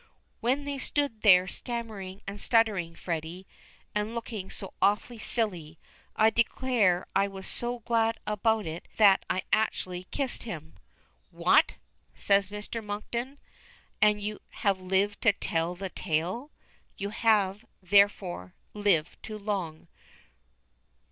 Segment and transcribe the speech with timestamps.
[0.39, 3.45] "When they stood there stammering and stuttering, Freddy,
[3.93, 5.77] and looking so awfully silly,
[6.15, 10.73] I declare I was so glad about it that I actually kissed him!'"
[11.29, 11.75] "What!"
[12.15, 12.83] says Mr.
[12.83, 13.37] Monkton.
[14.01, 16.49] "And you have lived to tell the tale!
[16.97, 19.87] You have, therefore; lived too long.